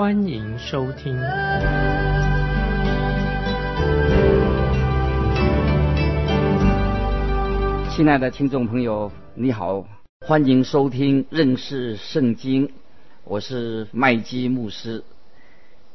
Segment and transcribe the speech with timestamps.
[0.00, 1.14] 欢迎收听。
[7.94, 9.84] 亲爱的听众朋友，你好，
[10.26, 12.70] 欢迎收听认识圣经，
[13.24, 15.04] 我是麦基牧师。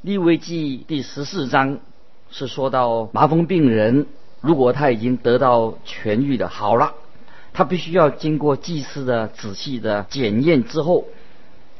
[0.04, 1.80] 利未记第十四章
[2.30, 4.06] 是说到麻风病人。
[4.40, 6.94] 如果他已经得到痊愈的好了，
[7.54, 11.06] 他必须要经过祭司的仔细的检验之后，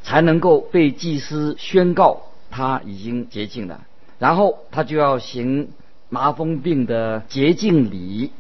[0.06, 3.82] 才能够被祭司宣告他已经洁净了。
[4.20, 5.70] 然后他就要行
[6.08, 8.32] 麻风病的洁净礼。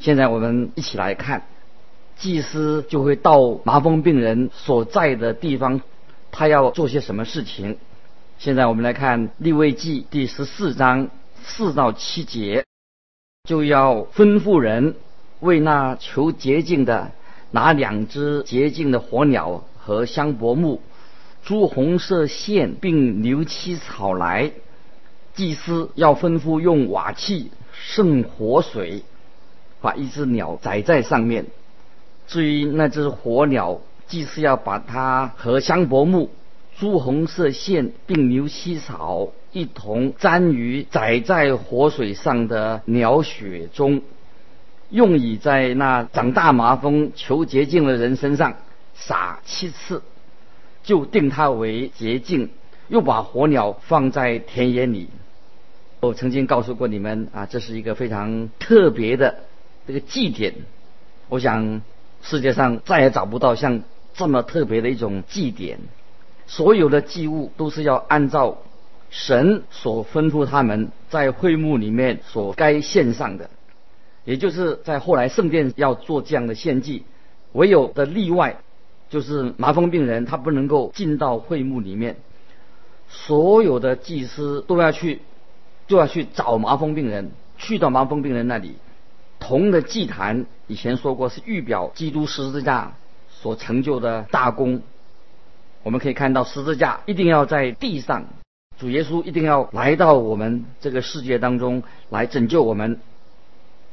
[0.00, 1.44] 现在我们一起来看，
[2.18, 5.80] 祭司就会到麻风病人所在的地方，
[6.30, 7.78] 他要做些什么事情。
[8.38, 11.08] 现在我们来看立位记第十四章
[11.42, 12.64] 四到七节。
[13.48, 14.96] 就要吩咐人
[15.38, 17.12] 为那求洁净的
[17.52, 20.80] 拿两只洁净的火鸟和香柏木、
[21.46, 24.50] 朱红色线并牛七草来。
[25.34, 29.04] 祭司要吩咐用瓦器盛活水，
[29.80, 31.46] 把一只鸟宰在上面。
[32.26, 36.30] 至于那只火鸟，祭司要把它和香柏木、
[36.78, 39.28] 朱红色线并牛七草。
[39.52, 44.02] 一同沾于载在活水上的鸟血中，
[44.90, 48.56] 用以在那长大麻风求洁净的人身上
[48.94, 50.02] 撒七次，
[50.86, 52.48] 就定它为洁净。
[52.88, 55.08] 又把火鸟放在田野里。
[56.00, 59.40] 我曾经告诉过你们啊，这是一个非常特别的
[59.86, 60.54] 这个祭典。
[61.28, 61.82] 我想
[62.22, 63.82] 世界上再也找不到像
[64.14, 65.80] 这么特别的一种祭典。
[66.46, 68.62] 所有的祭物都是要按照。
[69.08, 73.48] 神所吩咐他们在会幕里面所该献上的，
[74.24, 77.04] 也就是在后来圣殿要做这样的献祭，
[77.52, 78.58] 唯有的例外
[79.08, 82.16] 就是麻风病人他不能够进到会幕里面，
[83.08, 85.20] 所有的祭司都要去，
[85.86, 88.76] 就要去找麻风病人，去到麻风病人那里。
[89.38, 92.94] 铜的祭坛以前说过是预表基督十字架
[93.28, 94.82] 所成就的大功，
[95.82, 98.26] 我们可以看到十字架一定要在地上。
[98.78, 102.98] 主耶稣一定要来到我们这个世界当中来拯救我们。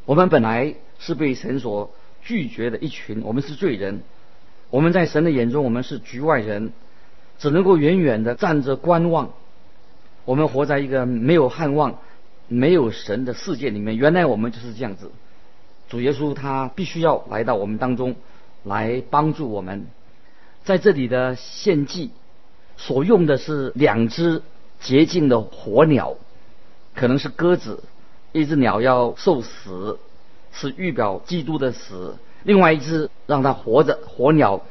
[0.06, 1.92] 我们本来是被神所
[2.24, 4.02] 拒绝的一群，我们是罪人。
[4.74, 6.74] 我们在神的眼中，我们是局外人，
[7.38, 9.30] 只能够远远的站着观望。
[10.26, 12.00] 我们活在一个没有盼望、
[12.48, 13.96] 没有神的世界里面。
[13.96, 15.12] 原来我们就是这样子。
[15.90, 18.16] 主耶稣他必须要来到我们当中
[18.64, 19.86] 来帮助我们。
[20.64, 22.10] 在这里的献祭
[22.76, 24.42] 所用的是两只。
[24.80, 26.18] 洁净的火鸟，
[26.94, 27.84] 可能是鸽子。
[28.34, 30.00] 一只鸟要受死，
[30.52, 34.62] 是预表基督的死；另外一只让它活着，火鸟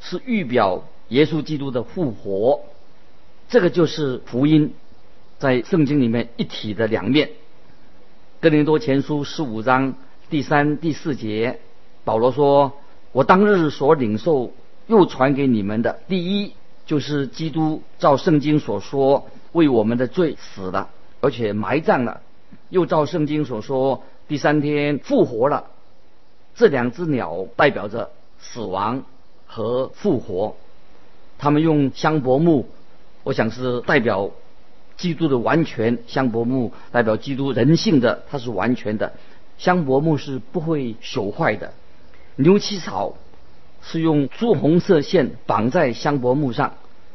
[0.00, 2.60] 是预表耶稣基督的复活。
[3.48, 4.74] 这个就是福音
[5.38, 7.30] 在圣经里面一体的两面。
[8.40, 9.94] 哥林多前书十五章
[10.30, 11.60] 第三、第四节，
[12.04, 12.72] 保罗说
[13.12, 14.52] ：“我当日所领受
[14.86, 16.54] 又传给你们的，第一
[16.86, 20.88] 就是基督照圣经所说。”为我们的罪死了，
[21.20, 22.22] 而且埋葬了，
[22.70, 25.66] 又照圣经所说，第三天复活了。
[26.54, 29.04] 这两只鸟代表着死亡
[29.46, 30.56] 和复活。
[31.38, 32.66] 他们用香柏木，
[33.24, 34.30] 我想是代表
[34.96, 35.98] 基督的完全。
[36.06, 39.12] 香柏木代表基督人性的，它是完全的。
[39.58, 41.72] 香柏木是不会朽坏的。
[42.36, 43.14] 牛膝草
[43.82, 46.74] 是用朱红色线绑在香柏木上，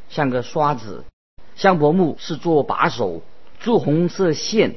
[0.09, 1.03] 像个刷子。
[1.55, 3.21] 香柏木是做把手，
[3.59, 4.75] 朱红色线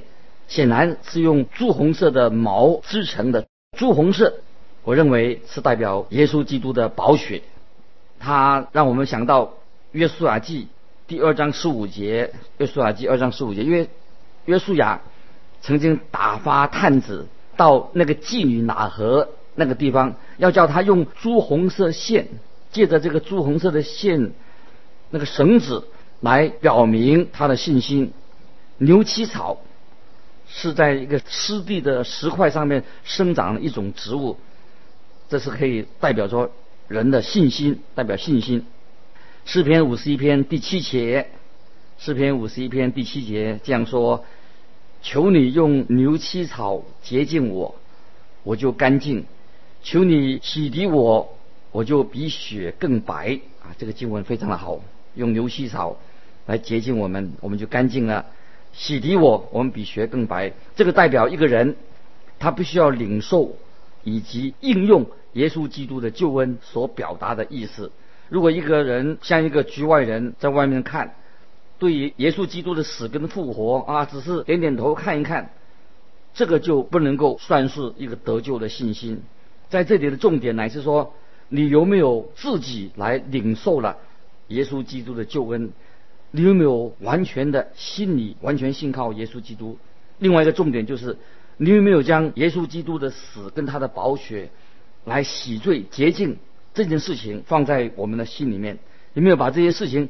[0.49, 3.47] 显然是用朱红色的毛织成的。
[3.77, 4.41] 朱红色，
[4.85, 7.43] 我认为是代表耶稣基督的宝血。
[8.19, 9.55] 它让我们想到
[9.93, 10.69] 约书亚记
[11.07, 12.33] 第二章十五节。
[12.59, 13.89] 约书亚记二章十五节，因为
[14.45, 15.01] 约书亚
[15.63, 22.29] 曾经打发探子到那个妓女哪河那个地方，要叫他用朱红色线，
[22.73, 24.33] 借着这个朱红色的线，
[25.11, 25.87] 那个绳子。
[26.23, 28.13] 来表明他的信心。
[28.77, 29.57] 牛膝草
[30.47, 34.37] 是在一个湿地的石块上面生长的一种植物，
[35.31, 36.51] 这是可以代表说
[36.89, 38.67] 人的信心，代表信心。
[39.45, 41.29] 诗篇五十一篇第七节
[41.99, 44.25] 诗篇五十一篇第七节这样说
[45.03, 47.77] ：“求你用牛膝草洁净我，
[48.43, 49.23] 我就干净；
[49.85, 51.37] 求你洗涤我，
[51.71, 54.81] 我就比雪更白。”啊，这个经文非常的好，
[55.15, 55.97] 用牛膝草
[56.47, 58.25] 来洁净我们，我们就干净了；
[58.73, 60.53] 洗涤我，我们比雪更白。
[60.75, 61.77] 这个代表一个人，
[62.41, 63.55] 他必须要领受
[64.05, 67.91] 以及应用耶稣基督的救恩所表达的意思。
[68.29, 71.15] 如果一个人像一个局外人在外面看，
[71.79, 75.51] 对于耶稣基督的死跟复活啊，只是点点头看一看，
[76.35, 79.23] 这个就不能够算是一个得救的信心。
[79.69, 81.15] 在这里的重点乃是说，
[81.49, 83.97] 你有没有自己来领受了
[84.49, 85.73] 耶稣基督的救恩？
[86.33, 89.77] 你有没有完全的心里完全信靠耶稣基督？
[90.19, 91.17] 另外一个重点就是，
[91.57, 94.51] 你有没有将耶稣基督的死跟他的宝血
[95.05, 96.39] 来洗罪洁净
[96.73, 98.79] 这件事情放在我们的心里面？
[99.15, 100.09] 有没有把这些事情？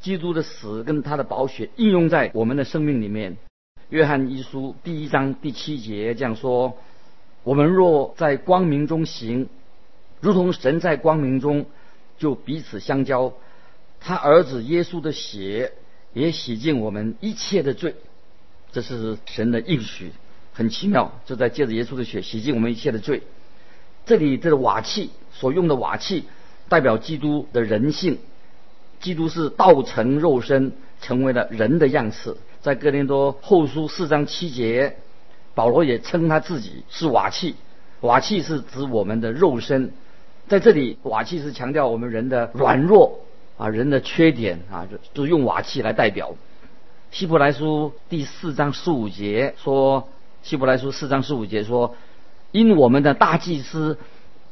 [0.00, 3.36] 基督的死跟他的宝血应用在我们的生命里面。
[3.90, 6.78] 约翰一书第一章第七节这样说
[7.44, 9.48] ：“我们若在光明中行，
[10.20, 11.66] 如同神在光明中，
[12.16, 13.34] 就彼此相交。
[14.00, 15.74] 他儿子耶稣的血
[16.14, 17.94] 也洗净我们一切的罪。”
[18.72, 20.12] 这是神的应许，
[20.52, 23.22] 很奇妙，就在借着耶稣的血洗净我们一切的罪。
[24.06, 26.24] 这里这个瓦器所用的瓦器，
[26.68, 28.18] 代表基督的人性。
[29.00, 32.36] 基督是道成肉身，成为了人的样式。
[32.60, 34.96] 在哥林多后书四章七节，
[35.54, 37.54] 保罗也称他自己是瓦器。
[38.00, 39.92] 瓦器是指我们的肉身，
[40.48, 43.20] 在这里瓦器是强调我们人的软弱
[43.56, 46.34] 啊，人的缺点啊，就用瓦器来代表。
[47.10, 50.08] 希伯来书第四章十五节说，
[50.42, 51.94] 希伯来书四章十五节说，
[52.50, 53.98] 因我们的大祭司，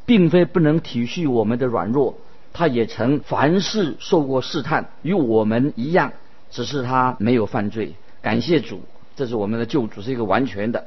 [0.04, 2.18] 并非不能体恤我们的软弱。
[2.52, 6.12] 他也曾凡事受过试探，与我们一样，
[6.50, 7.94] 只是他没有犯罪。
[8.20, 8.82] 感谢主，
[9.16, 10.86] 这是我们的救主，是一个完全的。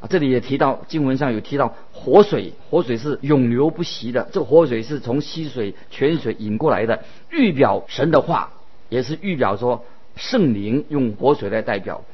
[0.00, 4.28] 啊，这里也提到经文上有提到活水，活水是永流不息的。
[4.32, 8.52] 这活水是从溪水、泉水引过来的，预表神的话，
[8.88, 9.84] 也是预表说
[10.14, 12.04] 圣灵用活水来代表。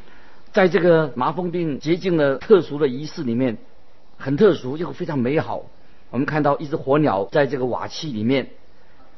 [0.53, 3.59] 在这个麻风病洁净的特殊的仪式里面，
[4.17, 5.67] 很特殊又非常美好。
[6.11, 8.49] 我们看到一只火鸟在这个瓦器里面。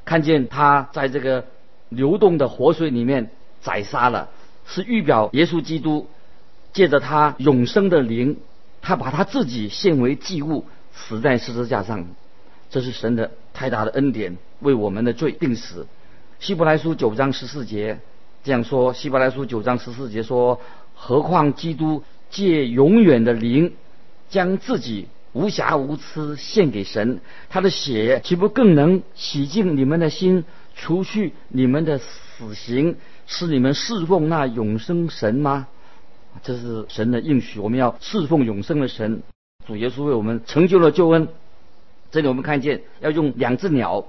[0.03, 1.44] 看见它在这个
[1.88, 3.31] 流动的活水里面
[3.61, 4.31] 宰杀了，
[4.67, 6.09] 是预表耶稣基督
[6.73, 8.38] 借着他永生的灵，
[8.81, 12.06] 他把他自己献为祭物，死在十字架上。
[12.71, 15.87] 这是神的太大的恩典，为我们的罪定死。
[16.41, 18.00] 希伯来书九章十四节
[18.43, 20.61] 这样说：希伯来书九章十四节说，
[21.02, 23.73] 何况基督借永远的灵，
[24.29, 25.08] 将自己。
[25.32, 27.20] 无瑕无疵献给神，
[27.50, 30.44] 他的血岂不更能洗净你们的心，
[30.75, 32.97] 除去你们的死刑，
[33.29, 35.69] 使你们侍奉那永生神吗？
[36.43, 39.23] 这是神的应许，我们要侍奉永生的神。
[39.69, 41.29] 主耶稣为我们成就了救恩。
[42.11, 44.06] 这里我们看见要用两只鸟，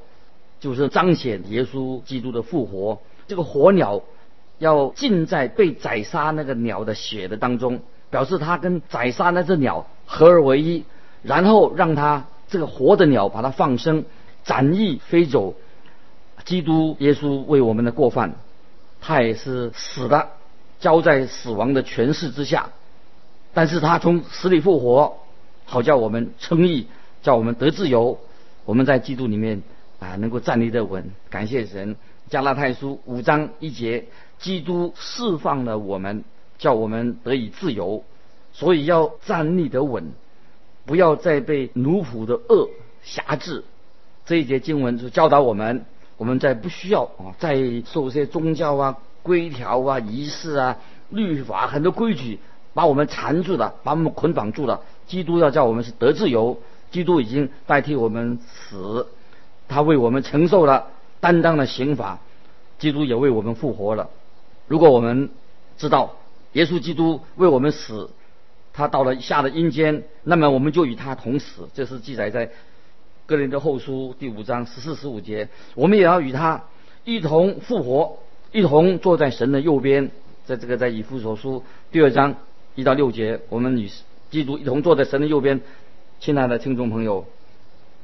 [0.59, 2.99] 就是彰显耶稣基督的复活。
[3.27, 4.01] 这个火鸟
[4.61, 7.81] 要浸在被宰杀那个鸟的血的当中，
[8.11, 10.85] 表示他跟宰杀那只鸟合而为一。
[11.23, 14.05] 然后让他这个活的鸟把它放生，
[14.43, 15.55] 展翼飞走。
[16.45, 18.35] 基督耶稣为我们的过犯，
[19.01, 20.29] 他也是死的，
[20.79, 22.69] 交在死亡的权势之下。
[23.55, 25.17] 但是他从死里复活，
[25.65, 26.85] 好叫我们称义，
[27.23, 28.19] 叫我们得自由。
[28.65, 29.63] 我们在基督里面
[29.99, 31.09] 啊，能够站立得稳。
[31.31, 31.95] 感谢神。
[32.29, 34.05] 加拉太书五章一节，
[34.41, 36.23] 基督释放了我们，
[36.57, 38.03] 叫我们得以自由，
[38.51, 40.11] 所以要站立得稳。
[40.83, 42.67] 不要再被奴仆的恶
[43.03, 43.63] 辖制。
[44.25, 45.85] 这一节经文就教导我们，
[46.17, 47.55] 我们在不需要啊，再
[47.85, 50.77] 受一些宗教啊、规条啊、仪式啊、
[51.09, 52.39] 律法很多规矩
[52.73, 54.81] 把我们缠住了，把我们捆绑住了。
[55.05, 56.57] 基督要叫我们是得自由，
[56.89, 59.07] 基督已经代替我们死，
[59.67, 60.87] 他为我们承受了
[61.19, 62.19] 担当的刑罚，
[62.79, 64.09] 基督也为我们复活了。
[64.71, 65.29] 如果我们
[65.77, 66.15] 知道
[66.53, 68.09] 耶稣基督为我们死，
[68.71, 71.67] 他到了下的阴间，那么我们就与他同死。
[71.73, 72.47] 这是记载在
[73.25, 75.49] 《哥林多后书》第五章十四、十五节。
[75.75, 76.63] 我们也要与他
[77.03, 78.19] 一同复活，
[78.53, 80.09] 一同坐在神的右边。
[80.45, 82.35] 在这个在以弗所书第二章
[82.75, 83.89] 一到六节，我们与
[84.29, 85.59] 基督一同坐在神的右边。
[86.21, 87.25] 亲爱的听众朋友，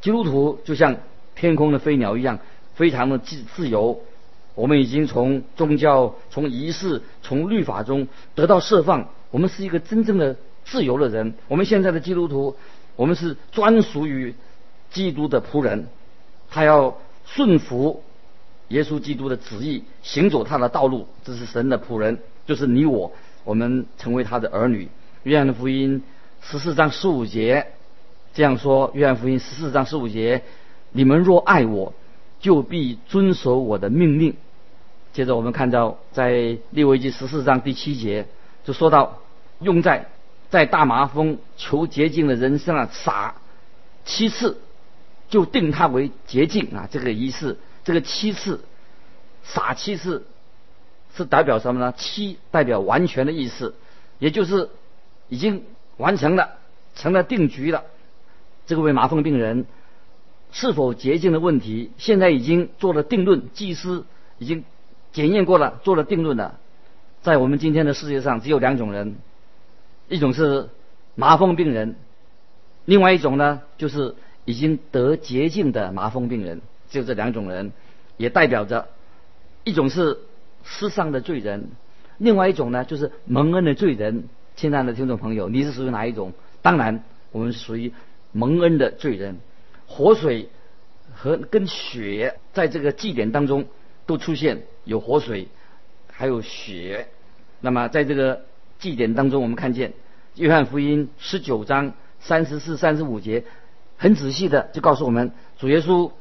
[0.02, 0.98] 基督徒就像
[1.34, 2.40] 天空的飞鸟一样，
[2.76, 4.02] 非常的自自由。
[4.58, 9.08] 我们已经从宗教、从仪式、从律法中得到释放。
[9.32, 10.36] 我们是一个真正的。
[10.70, 12.58] 自由的人，我们现在的基督徒，
[12.98, 14.36] 我们是专属于
[14.92, 15.88] 基督的仆人，
[16.50, 18.04] 他要顺服
[18.68, 21.08] 耶稣基督的旨意，行走他的道路。
[21.24, 23.14] 这是神的仆人，就是你我，
[23.46, 24.90] 我们成为他的儿女。
[25.24, 26.04] 约翰福音
[26.42, 27.68] 十四章十五节
[28.34, 30.44] 这样说：约翰福音十四章十五节，
[30.92, 31.94] 你们若爱我，
[32.42, 34.36] 就必遵守我的命令。
[35.18, 38.28] 接着我们看到在利未记十四章第七节
[38.64, 39.18] 就说到，
[39.60, 40.10] 用在
[40.52, 43.34] 在大麻风求洁净的人身上撒
[44.06, 44.60] 七次，
[45.28, 46.88] 就定他为洁净啊！
[46.92, 48.64] 这个仪式，这个七次
[49.44, 50.28] 撒七次，
[51.16, 51.96] 是代表什么呢？
[51.98, 53.74] 七代表完全的意思，
[54.20, 54.70] 也就是
[55.30, 55.64] 已经
[55.98, 56.60] 完成了，
[56.94, 57.86] 成了定局了。
[58.68, 59.66] 这位麻风病人
[60.52, 64.06] 是否洁净的问题，现在已经做了定论，祭司
[64.38, 64.64] 已经
[65.18, 66.60] 检验过了，做了定论了。
[67.24, 69.16] 在我们今天的世界上，只有两种人，
[70.10, 70.70] 一种是
[71.16, 71.96] 麻风病人，
[72.86, 74.14] 另外一种呢，就是
[74.46, 76.62] 已经得洁净的麻风病人。
[76.92, 77.72] 就这两种人，
[78.18, 78.90] 也代表着
[79.64, 80.20] 一种是
[80.64, 81.72] 世上的罪人，
[82.20, 84.26] 另外一种呢，就是蒙恩的罪人。
[84.56, 86.32] 亲爱的听众朋友，你是属于哪一种？
[86.62, 87.92] 当然，我们是属于
[88.34, 89.38] 蒙恩的罪人。
[89.88, 90.50] 活水
[91.16, 93.66] 和跟血在这个祭典当中
[94.08, 95.48] 都出现，有活水，
[96.12, 97.10] 还有血。
[97.62, 98.42] 那么在这个
[98.80, 99.94] 祭典当中，我们看见
[100.36, 103.44] 约翰福音十九章三十四、三十五节，
[103.98, 106.12] 很仔细的就告诉我们，主耶稣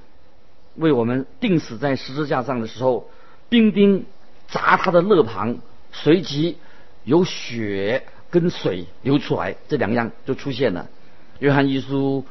[0.75, 3.09] 为我们钉死在十字架上的时候，
[3.49, 4.05] 兵丁
[4.49, 5.59] 砸他的肋旁，
[5.93, 6.59] 随即
[7.05, 10.88] 有血跟水流出来，这两样就出现了。
[11.38, 12.25] 约翰一书，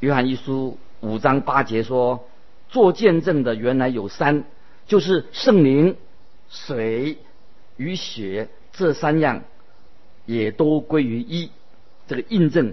[0.00, 2.28] 约翰一书五章八节说，
[2.68, 4.44] 做见证的原来有三，
[4.86, 5.96] 就是圣灵、
[6.48, 7.18] 水。
[7.78, 9.42] 与血这三样
[10.24, 11.50] 也都归于一，
[12.08, 12.72] 这个印证，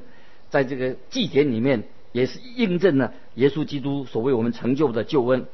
[0.49, 5.45] 在这个祭典里面也是印证了耶稣基督所为我们成就的救恩。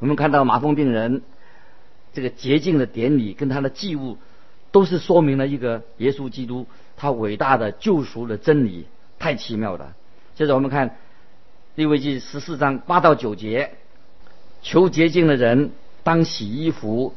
[0.00, 1.22] 我们看到麻风病人
[2.12, 4.18] 这个洁净的典礼跟他的祭物，
[4.70, 6.66] 都是说明了一个耶稣基督
[6.98, 8.84] 他伟大的救赎的真理，
[9.18, 9.96] 太奇妙了。
[10.34, 10.98] 接着我们看
[11.74, 13.78] 利未记十四章八到九节，
[14.62, 15.72] 求洁净的人
[16.02, 17.14] 当洗衣服。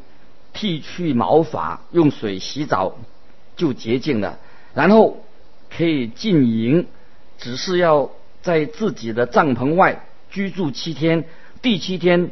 [0.53, 2.98] 剃去毛发，用水洗澡
[3.55, 4.38] 就洁净了，
[4.74, 5.24] 然后
[5.69, 6.88] 可以进营，
[7.38, 11.24] 只是要在自己的帐篷外居住七天，
[11.62, 12.31] 第七天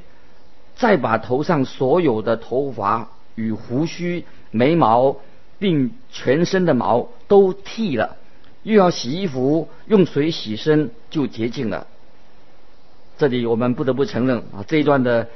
[0.75, 5.15] 再把头上所有的头发与胡须、眉毛，
[5.57, 8.17] 并全身的毛都剃了，
[8.63, 11.87] 又要洗衣服，用水洗身就洁净了。
[13.19, 15.27] 这里我们不得不承认啊，这一段的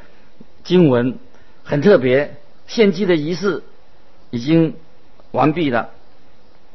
[0.63, 1.19] 经文
[1.63, 2.37] 很特别。
[2.65, 3.61] 献祭的仪式
[4.29, 4.75] 已经
[5.31, 5.89] 完毕了，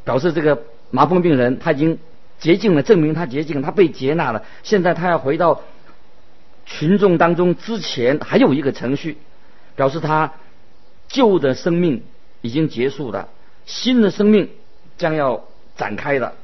[0.04, 1.98] 表示这个麻风病人他已经
[2.38, 4.44] 洁净了，证明他洁净，他被接纳了。
[4.62, 5.62] 现在他要回到
[6.66, 9.16] 群众当中之前，还有一个程序，
[9.76, 10.34] 表示他
[11.08, 12.02] 旧的生命
[12.42, 13.30] 已经结束了，
[13.64, 14.50] 新的生命
[14.98, 15.42] 将要
[15.74, 16.34] 展开了。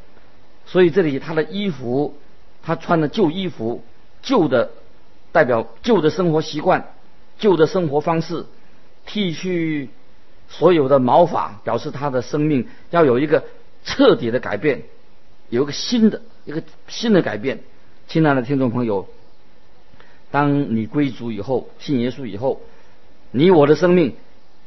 [0.64, 2.16] 所以这里他的衣服，
[2.62, 3.84] 他穿的旧衣服，
[4.24, 4.72] 旧的
[5.30, 6.88] 代表旧的生活习惯，
[7.38, 8.46] 旧的生活方式。
[9.06, 9.90] 剃去
[10.48, 13.44] 所有的毛发，表示他的生命要有一个
[13.84, 14.84] 彻底的改变，
[15.50, 17.60] 有一个新的一个新的改变。
[18.08, 19.06] 亲爱的听众朋友，
[20.30, 22.62] 当你归主以后，信耶稣以后，
[23.30, 24.14] 你我的生命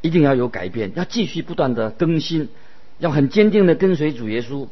[0.01, 2.49] 一定要有改变，要继续不断的更新，
[2.99, 4.67] 要很坚定的跟随主耶稣。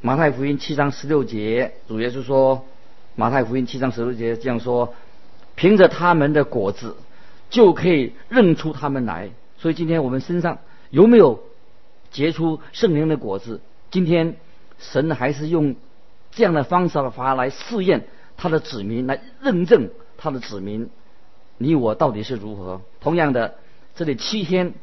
[0.00, 2.66] 马太福音七章十六节，主耶稣说
[3.14, 4.94] ：“马太福音七章十六节这样说，
[5.54, 6.96] 凭着他们的果子。”
[7.50, 9.30] 就可以认出他们来。
[9.58, 10.58] 所以今天我们身上
[10.90, 11.44] 有没有
[12.10, 13.60] 结出圣灵的果子？
[13.92, 14.34] 今天
[14.80, 15.76] 神还是用
[16.32, 20.90] 这样的方式法来试验他的子民，来认证他的子民，
[21.56, 22.80] 你我到底是如何？
[23.00, 23.54] 同样的，
[23.94, 24.74] 这里七天，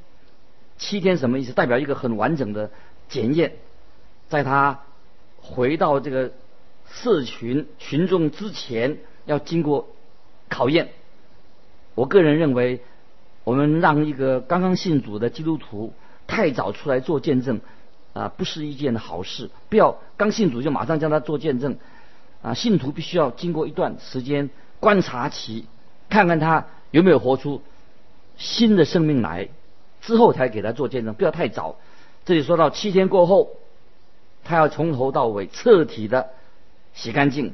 [0.77, 1.51] 七天什么意思？
[1.51, 2.71] 代表一个很完整的
[3.09, 3.55] 检验，
[4.29, 4.79] 在他
[5.41, 6.31] 回到这个
[6.93, 9.87] 社群群众之前，要经过
[10.49, 10.89] 考验。
[11.95, 12.81] 我个人认为，
[13.43, 15.93] 我们让一个刚刚信主的基督徒
[16.27, 17.61] 太早出来做见证，
[18.13, 19.49] 啊，不是一件好事。
[19.69, 21.77] 不要刚信主就马上将他做见证，
[22.41, 25.65] 啊，信徒必须要经过一段时间观察期，
[26.09, 27.61] 看看他有没有活出
[28.37, 29.49] 新的生命来，
[30.01, 31.13] 之后才给他做见证。
[31.13, 31.77] 不要太早。
[32.25, 33.49] 这里说到七天过后，
[34.43, 36.29] 他要从头到尾彻底的
[36.93, 37.53] 洗干净，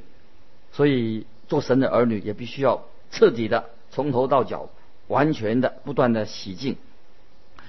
[0.71, 3.69] 所以做神的儿女也必须要彻底的。
[3.89, 4.69] 从头到脚，
[5.07, 6.77] 完全的不断的洗净。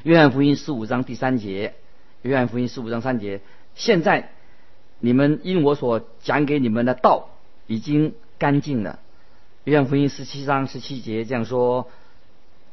[0.03, 1.75] 约翰福音十五章第三节，
[2.23, 3.41] 约翰福音十五章三节。
[3.75, 4.31] 现在
[4.99, 7.31] 你们因我所讲给你们的道
[7.67, 8.99] 已经干净了。
[9.65, 11.89] 约翰福音十七章十七节这样说：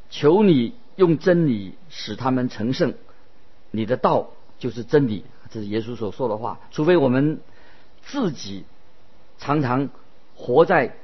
[0.10, 2.94] 求你用真理使他们成圣，
[3.72, 5.26] 你的道就是真理。
[5.52, 6.60] 这是耶稣所说的话。
[6.72, 7.40] 除非我们
[8.04, 8.66] 自己
[9.38, 9.90] 常常
[10.36, 10.96] 活在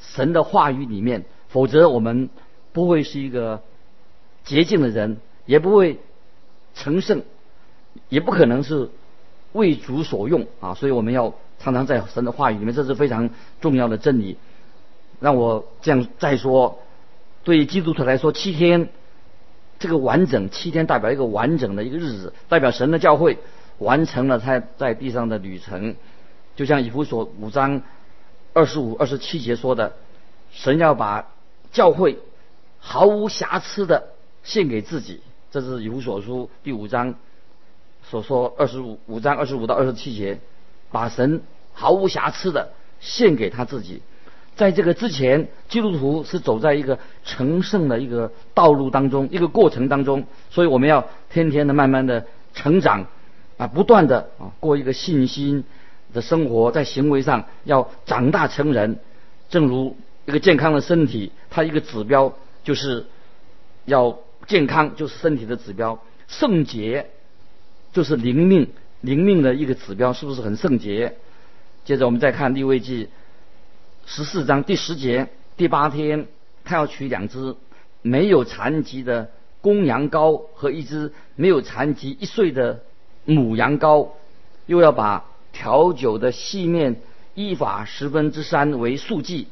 [0.00, 2.28] 神的话语里面，否则我们
[2.72, 3.62] 不会是一个
[4.44, 5.98] 洁净的人，也不会
[6.74, 7.22] 成圣，
[8.08, 8.90] 也不可能是
[9.52, 10.74] 为主所用啊！
[10.74, 14.36] 所以我们要常常在神的话语里面，这是非常重要的真理。
[15.18, 16.78] 让我这样再说，
[17.42, 18.90] 对基督徒来说，七天
[19.78, 23.38] 这个完整，七天代表一个完整的一个日子，代表神的教会
[23.78, 25.96] 完成了他在地上的旅程。
[26.56, 27.82] 就像以弗所五章
[28.52, 29.92] 二十五、二十七节说的，
[30.50, 31.28] 神要把
[31.70, 32.18] 教会
[32.80, 34.08] 毫无瑕疵的
[34.42, 35.20] 献给自己。
[35.50, 37.14] 这是以弗所书第五章
[38.02, 40.38] 所说，二十五五章二十五到二十七节，
[40.90, 42.70] 把神毫无瑕疵的
[43.00, 44.02] 献给他自己。
[44.54, 53.06] 在这个之前，基督徒是走在一个成圣的一个道路当中，一个过程当中，所以我们要天天的、慢慢的成长，
[53.58, 55.64] 啊，不断的啊，过一个信心
[56.16, 58.98] 的生活，在行为上要长大成人。
[59.48, 63.06] 正如一个健康的身体，它一个指标就是
[63.84, 64.18] 要
[64.48, 67.10] 健康，就是身体的指标；圣洁
[67.92, 68.68] 就是灵命，
[69.00, 71.14] 灵命的一个指标，是不是很圣洁？
[71.84, 73.08] 接着我们再看利未记。
[74.06, 76.26] 十四章第十节，第八天，
[76.64, 77.54] 他要取两只
[78.02, 79.30] 没有残疾的
[79.60, 82.82] 公羊羔和一只没有残疾一岁的
[83.24, 84.08] 母羊羔，
[84.66, 85.24] 又要把
[85.56, 86.96] 调酒的细面
[87.34, 89.48] 依法十分之三为数计，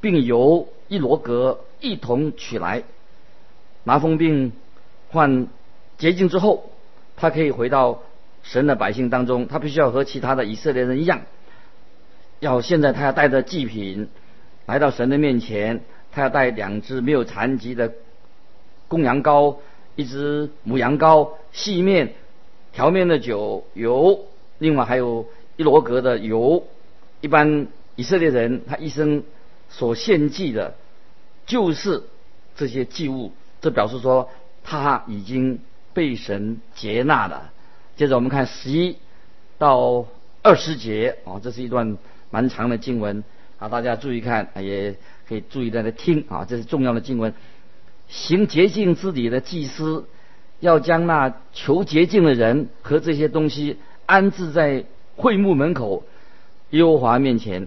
[0.00, 2.84] 并由一罗格一同取来。
[3.82, 4.52] 麻风病
[5.10, 5.48] 患
[5.98, 6.70] 洁净之后，
[7.16, 8.02] 他可以回到
[8.44, 11.22] 神的百姓当中，他必须要和其他的以色列人一样。
[12.38, 14.08] 要现在他要带着祭品
[14.66, 15.82] 来到神的面前，
[16.12, 17.92] 他要带两只没有残疾的
[18.86, 19.56] 公羊羔，
[19.96, 22.14] 一只母羊羔，细面
[22.72, 24.26] 调面的酒油，
[24.62, 26.66] 另外还有一罗格的油。
[27.20, 29.22] 一般以色列人他一生
[29.68, 30.74] 所献祭的，
[31.44, 32.04] 就是
[32.56, 34.30] 这些祭物，这表示说
[34.64, 35.58] 他已经
[35.92, 37.52] 被神接纳了。
[37.96, 38.96] 接着我们看十一
[39.58, 40.06] 到
[40.42, 41.98] 二十节啊，这是一段。
[42.34, 43.24] 蛮长的经文
[43.58, 44.96] 啊，大家注意看，也
[45.28, 47.34] 可以注意在那听啊，这是重要的经文。
[48.08, 50.06] 行洁净之礼的祭司，
[50.58, 53.76] 要将那求洁净的人和这些东西
[54.12, 54.84] 安置在
[55.16, 56.04] 会幕门口，
[56.68, 57.66] 耶和华面前。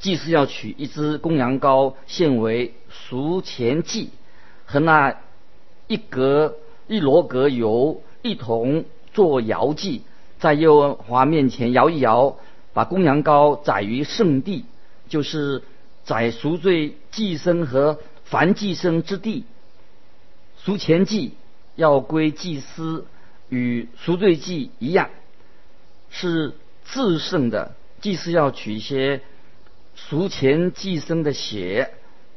[0.00, 4.10] 祭司要取一只公羊羔献为赎钱祭，
[4.64, 5.16] 和那
[5.86, 6.56] 一格
[6.88, 10.02] 一罗格油一同做摇祭，
[10.40, 12.36] 在耶和华面前摇一摇。
[12.72, 14.64] 把公羊羔宰于圣地，
[15.08, 15.62] 就是
[16.02, 19.44] 宰赎罪祭牲和凡祭牲之地。
[20.58, 21.34] 赎前祭
[21.76, 23.06] 要归祭司，
[23.48, 25.10] 与赎罪祭一样，
[26.14, 26.52] 是
[26.84, 27.72] 自胜的。
[28.00, 29.20] 祭司要取一些
[29.96, 31.90] 赎前寄生的血，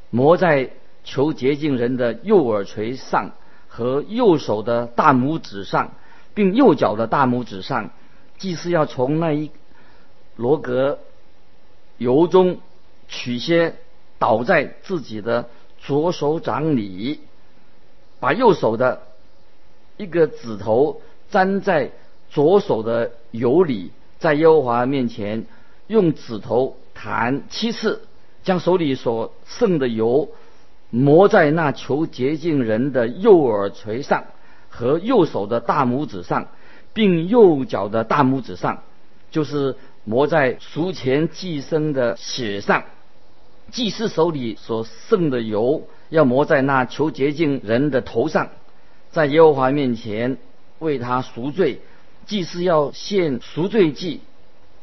[0.09, 0.71] 抹在
[1.03, 3.33] 求洁净人的右耳垂上
[3.67, 5.91] 和右手的大拇指上，
[6.33, 7.91] 并右脚的大拇指上。
[8.39, 9.51] 祭司要从那一。
[10.35, 10.99] 罗格
[11.97, 12.59] 由中
[13.07, 13.75] 取些
[14.19, 17.21] 倒在自己的左手掌里，
[18.19, 19.01] 把右手的
[19.97, 21.91] 一个指头粘在
[22.29, 25.45] 左手的油里，在耶和华面前
[25.87, 28.01] 用指头弹七次，
[28.43, 30.29] 将手里所剩的油
[30.89, 34.25] 抹在那求洁净人的右耳垂上
[34.69, 36.47] 和右手的大拇指上，
[36.93, 38.83] 并右脚的大拇指上，
[39.31, 39.75] 就是。
[40.09, 42.85] 抹在赎前祭牲的血上，
[43.71, 48.47] 祭司手里所剩的油要抹在那求洁净人的头上，
[49.11, 50.37] 在耶和华面前
[50.79, 51.81] 为他赎罪。
[52.27, 54.19] 祭司要献赎罪祭，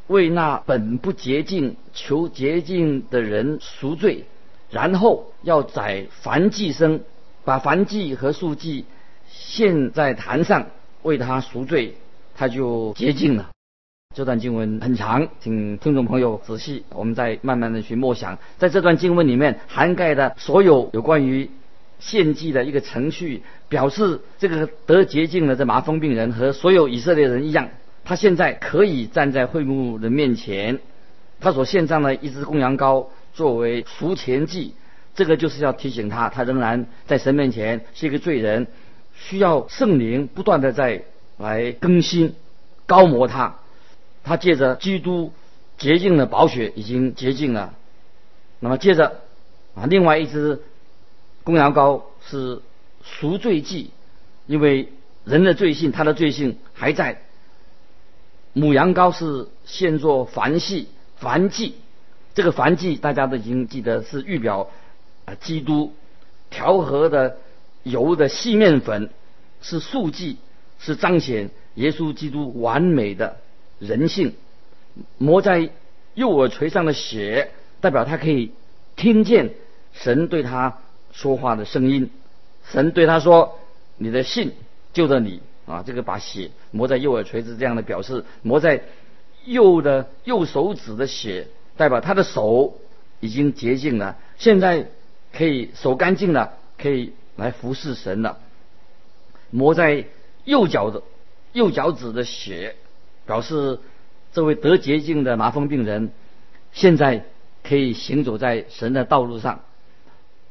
[0.07, 4.25] 为那本不洁净求洁净的人赎罪，
[4.71, 7.01] 然后要宰燔祭牲，
[7.45, 8.87] 把燔祭和素祭
[9.29, 10.67] 献在坛上
[11.03, 11.97] 为他赎罪，
[12.35, 13.51] 他就洁净了。
[14.15, 18.39] 这段经文很长，请听众朋友仔细，我们再慢慢的去默想。
[18.59, 21.51] 在这段经文里面涵盖的所有有关于
[22.05, 27.71] 献祭的一个程序，表示这个得洁净的这麻风病人和所有以色列人一样，
[28.05, 30.81] 他现在可以站在会幕的面前，
[31.41, 34.75] 他所献上的一只公羊羔作为赎钱祭，
[35.15, 38.67] 这个就是要提醒他，他仍然在神面前是一个罪人，
[39.17, 41.05] 需要圣灵不断的在
[41.39, 42.35] 来更新、
[42.85, 43.57] 高摩他。
[44.23, 45.33] 他借着基督
[45.79, 47.73] 洁净的宝血已经洁净了，
[48.61, 49.21] 那么接着
[49.75, 50.61] 啊，另外一只
[51.45, 52.63] 公羊羔是
[53.03, 53.91] 赎罪祭，
[54.47, 54.93] 因为
[55.25, 57.23] 人的罪性，他的罪性还在。
[58.55, 60.89] 母羊羔是献作燔祭，
[61.21, 61.75] 燔祭，
[62.35, 64.71] 这个燔祭大家都已经记得是预表
[65.27, 65.93] 啊，基督
[66.51, 67.37] 调和的
[67.83, 69.11] 油的细面粉
[69.61, 70.39] 是素祭，
[70.79, 73.37] 是彰显耶稣基督完美的
[73.79, 74.35] 人性。
[75.19, 75.71] 磨在
[76.15, 78.53] 右耳垂上的血，代表他可以
[78.95, 79.51] 听见
[79.93, 80.79] 神对他
[81.15, 82.11] 说话的声音。
[82.71, 83.59] 神对他说
[83.97, 84.53] ：“你的信
[84.93, 88.83] 救了你。”啊，这个把血磨在右耳垂子这样的表示，磨在
[89.47, 91.49] 右的右手指的血，
[91.79, 92.79] 代表他的手
[93.21, 94.91] 已经洁净了，现在
[95.33, 98.41] 可以手干净了，可以来服侍神了。
[99.49, 100.05] 磨在
[100.45, 101.03] 右脚的
[101.55, 102.77] 右脚趾的血，
[103.25, 103.81] 表示
[104.35, 106.13] 这位得洁净的麻风病人
[106.75, 107.25] 现在
[107.63, 109.63] 可以行走在神的道路上。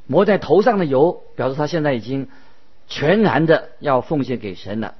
[0.07, 2.27] 磨在头上的油，表示他现在已经
[2.87, 4.95] 全然的要奉献给神了。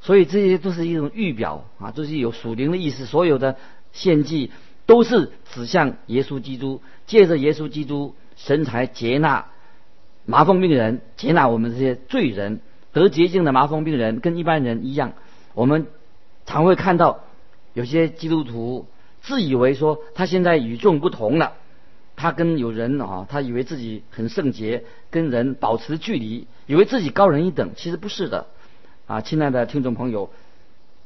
[0.00, 3.06] 所以这些都是一种预表啊，都是有属灵的意思。
[3.06, 3.56] 所有的
[3.92, 4.52] 献祭
[4.84, 9.46] 都是指向耶稣基督，借着耶稣基督，神才接纳
[10.24, 12.60] 麻风病人，接纳我们这些罪人
[12.92, 15.14] 得洁净的麻风病人，跟一般人一样。
[15.54, 15.86] 我们
[16.44, 17.24] 常会看到
[17.72, 18.86] 有些基督徒
[19.22, 21.54] 自以为说他现在与众不同了，
[22.16, 28.46] 他跟有人啊，他以为自己很圣洁，跟人保持距离，以为自己高人一等，其实不是的。
[29.06, 30.30] 啊，亲爱的听众朋友，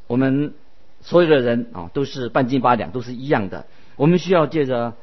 [0.06, 0.54] 我们
[1.00, 3.66] 所有的人啊，都是半斤八两，都是一样的。
[3.96, 4.94] 我们需要借着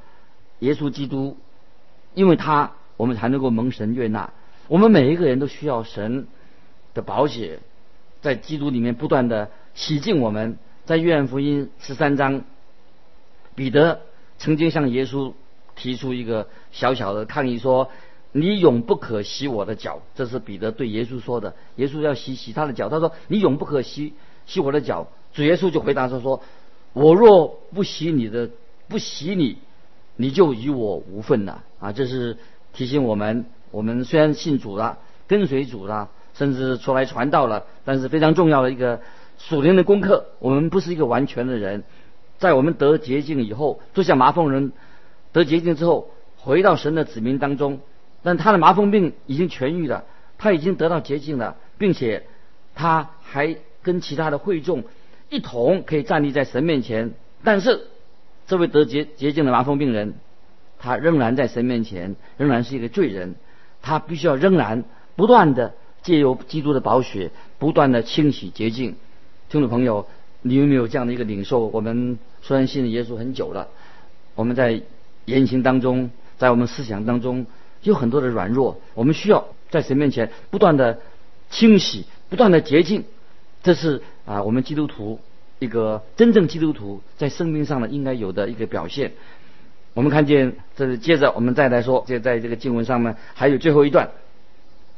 [0.59, 1.37] 耶稣基督，
[2.15, 4.31] 因为他，我们才能够蒙神悦纳。
[4.67, 6.27] 我们每一个人都需要神
[6.93, 7.59] 的宝血，
[8.21, 10.57] 在基督里面不断的洗净我们。
[10.85, 12.43] 在约翰福音十三章，
[13.55, 13.99] 彼得
[14.37, 15.33] 曾经向耶稣
[15.77, 17.89] 提出一个小小的抗议，说。
[18.33, 21.55] 你永不可洗我的脚，这是彼得对耶稣说的。
[21.77, 24.13] 耶稣要洗洗他的脚，他说：“你永不可洗
[24.45, 26.43] 洗我的脚。”主耶稣就回答说：“说
[26.93, 28.49] 我若不洗你的，
[28.89, 29.57] 不洗你，
[30.17, 32.37] 你就与我无份了。”啊，这是
[32.73, 38.99] 提醒我们：我们虽然信主了，跟随主了，甚至出来传道了，但是非常重要的一个
[39.39, 41.85] 属灵的功课，我们不是一个完全的人。
[42.37, 44.73] 在我们得洁净以后，就像麻风人
[45.38, 47.80] 得洁净之后，回到神的子民当中。
[48.23, 50.04] 但他的麻风病已经痊愈了，
[50.38, 52.23] 他已经得到洁净了，并且
[52.76, 54.84] 他还跟其他的会众
[55.30, 57.13] 一同可以站立在神面前。
[57.43, 57.88] 但是
[58.47, 60.15] 这位得洁洁净的麻风病人，
[60.80, 63.36] 他仍然在神面前仍然是一个罪人，
[63.82, 64.84] 他必须要仍然
[65.15, 68.95] 不断的借由基督的宝血不断的清洗洁净。
[69.50, 70.08] 听众朋友，
[70.41, 71.67] 你有没有这样的一个领受？
[71.67, 73.69] 我们虽然信耶稣很久了，
[74.36, 74.82] 我们在
[75.27, 77.45] 言行当中，在我们思想当中。
[77.83, 80.99] 有很多的软弱，我们需要在神面前不断的
[81.51, 83.05] 清洗，不断的洁净。
[83.61, 85.21] 这是啊，我们基督徒
[85.59, 89.13] 一个真正基督徒在生命上呢应该有的一个表现。
[89.93, 94.09] 我们看见，这是接着我们再来说，就在这个经文上面还有最后一段，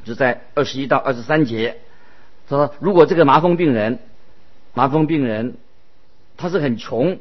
[0.06, 1.78] 就在二十一到二十三节，
[2.48, 4.00] 说如果这个麻风病人，
[4.74, 5.58] 麻风病人
[6.38, 7.20] 他是很穷，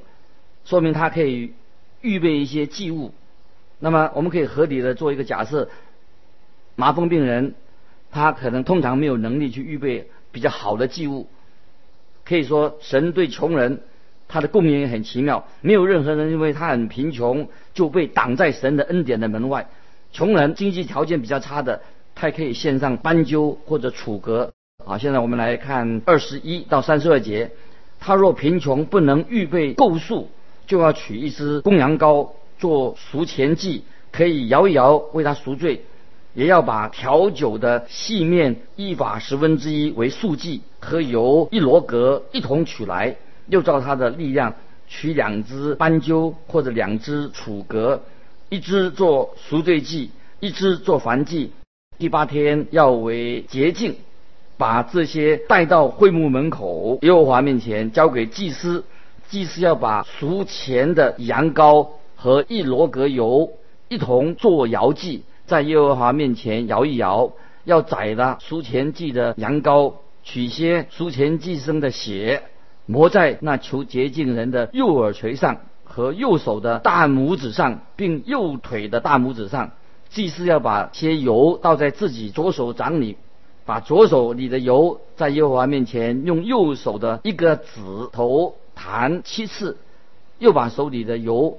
[0.65, 1.53] 说明他可以
[2.01, 3.13] 预备一些祭物。
[3.79, 5.69] 那么我们可以合理的做一个假设，
[6.75, 7.55] 麻风病人
[8.11, 11.29] 他可能通常没有能力去预备比较好的祭物，
[12.25, 13.83] 可以说神对穷人
[14.27, 19.69] 他的供应也很奇妙，没有任何人因为他很贫穷就被挡在神的恩典的门外。
[20.13, 21.83] 穷人经济条件比较差的，
[22.15, 24.53] 他也可以献上斑鸠或者楚格。
[24.85, 27.51] 好，现在我们来看二十一到三十二节，
[28.01, 30.31] 他若贫穷不能预备够数，
[30.69, 32.29] 就要取一只公羊羔。
[32.61, 35.85] 做赎钱祭，可以摇一摇为他赎罪，
[36.35, 43.15] 也要把调酒的细面一法十分之一为素祭，和油一罗格一同取来，
[43.47, 44.57] 又照他的力量
[44.89, 48.03] 取两只斑鸠或者两只楚格，
[48.49, 51.53] 一只做赎罪祭，一只做燔祭。
[51.97, 53.95] 第八天要为洁净，
[54.57, 58.83] 把这些带到会幕门口耶和华面前交给祭司，
[59.29, 61.89] 祭司要把赎钱的羊羔。
[62.21, 63.53] 和一罗格油
[63.87, 67.31] 一同做摇祭，在耶和华面前摇一摇，
[67.63, 69.93] 要宰了赎钱祭的羊羔，
[70.25, 72.43] 取些赎钱祭生的血，
[72.87, 79.71] 抹在那求洁净人的右耳垂上和右手的大拇指上，并右腿的大拇指上。
[80.09, 83.17] 祭司要把些油倒在自己左手掌里，
[83.65, 87.65] 把左手里的油在耶和华面前用右手的一个指
[88.11, 89.77] 头弹七次，
[90.39, 91.59] 又把手里的油。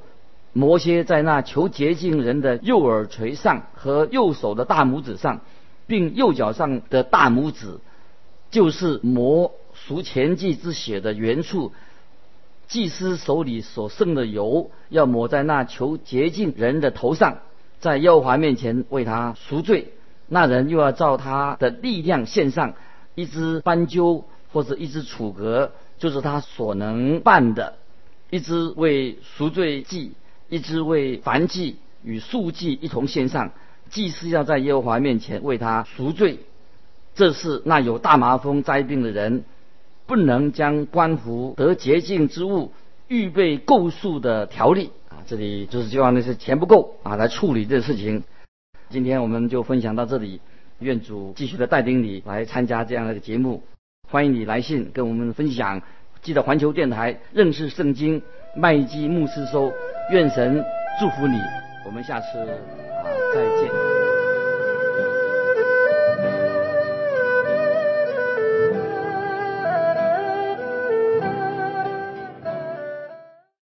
[0.53, 5.41] 摩些在那求洁净人的右耳垂上和右手的大拇指上，
[5.86, 7.79] 并右脚上的大拇指，
[8.49, 11.73] 就是磨赎前祭之血的原处。
[12.67, 17.39] 祭司手里所剩的油，要抹在那求洁净人的头上，
[17.79, 19.93] 在耶和华面前为他赎罪。
[20.27, 22.73] 那人又要照他的力量献上
[23.15, 27.73] 一只斑鸠或者一只楚格，就是他所能办的；
[28.29, 30.13] 一只为赎罪祭，
[30.49, 33.51] 一只为燔祭与素祭一同献上。
[33.89, 36.39] 祭司要在耶和华面前为他赎罪。
[37.15, 39.43] 这是那有大麻风灾病的人。
[40.05, 42.71] 不能将关乎得洁净之物
[43.07, 48.23] 预备够数的条例啊，这里就是希望那些钱不够啊来处理这事情。
[48.89, 50.41] 今天我们就分享到这里，
[50.79, 53.62] 愿主继续的带领你来参加这样的节目，
[54.12, 55.80] 欢迎你来信跟我们分享。
[56.19, 58.19] 记得环球电台认识圣经
[58.56, 59.72] 麦基牧师收，
[60.12, 60.65] 愿神
[61.00, 61.38] 祝福你，
[61.86, 63.68] 我们下次啊再见。